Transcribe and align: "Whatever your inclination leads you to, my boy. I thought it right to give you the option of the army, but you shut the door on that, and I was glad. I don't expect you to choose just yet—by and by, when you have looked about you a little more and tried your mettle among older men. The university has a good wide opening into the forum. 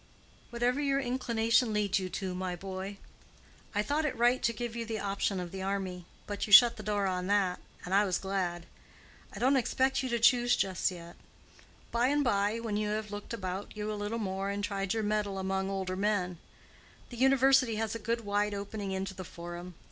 "Whatever 0.49 0.81
your 0.81 0.99
inclination 0.99 1.73
leads 1.73 1.99
you 1.99 2.09
to, 2.09 2.33
my 2.33 2.55
boy. 2.55 2.97
I 3.75 3.83
thought 3.83 4.03
it 4.03 4.17
right 4.17 4.41
to 4.41 4.51
give 4.51 4.75
you 4.75 4.83
the 4.83 4.97
option 4.99 5.39
of 5.39 5.51
the 5.51 5.61
army, 5.61 6.07
but 6.25 6.47
you 6.47 6.51
shut 6.51 6.75
the 6.75 6.81
door 6.81 7.05
on 7.05 7.27
that, 7.27 7.59
and 7.85 7.93
I 7.93 8.03
was 8.03 8.17
glad. 8.17 8.65
I 9.31 9.37
don't 9.37 9.55
expect 9.57 10.01
you 10.01 10.09
to 10.09 10.17
choose 10.17 10.55
just 10.55 10.89
yet—by 10.89 12.07
and 12.07 12.23
by, 12.23 12.59
when 12.59 12.77
you 12.77 12.89
have 12.89 13.11
looked 13.11 13.31
about 13.35 13.77
you 13.77 13.91
a 13.91 13.93
little 13.93 14.17
more 14.17 14.49
and 14.49 14.63
tried 14.63 14.91
your 14.95 15.03
mettle 15.03 15.37
among 15.37 15.69
older 15.69 15.95
men. 15.95 16.39
The 17.11 17.17
university 17.17 17.75
has 17.75 17.93
a 17.93 17.99
good 17.99 18.21
wide 18.25 18.55
opening 18.55 18.91
into 18.91 19.13
the 19.13 19.23
forum. 19.23 19.75